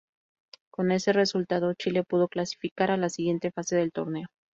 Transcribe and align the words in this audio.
Con 0.71 0.91
ese 0.91 1.13
resultado 1.13 1.75
Chile 1.75 2.03
pudo 2.03 2.27
clasificar 2.27 2.89
a 2.89 2.97
la 2.97 3.07
siguiente 3.09 3.51
fase 3.51 3.75
del 3.75 3.91
torneo. 3.91 4.29